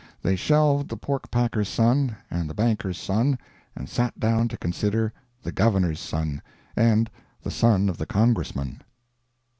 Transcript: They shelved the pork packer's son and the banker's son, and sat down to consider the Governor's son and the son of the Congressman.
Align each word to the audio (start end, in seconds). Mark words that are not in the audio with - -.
They 0.23 0.35
shelved 0.35 0.89
the 0.89 0.97
pork 0.97 1.29
packer's 1.29 1.69
son 1.69 2.15
and 2.31 2.49
the 2.49 2.55
banker's 2.55 2.97
son, 2.97 3.37
and 3.75 3.87
sat 3.87 4.19
down 4.19 4.47
to 4.47 4.57
consider 4.57 5.13
the 5.43 5.51
Governor's 5.51 5.99
son 5.99 6.41
and 6.75 7.07
the 7.43 7.51
son 7.51 7.87
of 7.87 7.99
the 7.99 8.07
Congressman. 8.07 8.81